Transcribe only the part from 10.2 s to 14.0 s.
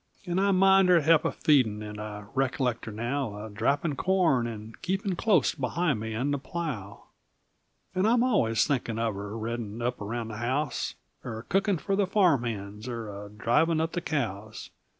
the house; Er cookin' fer the farm hands; Er a drivin' up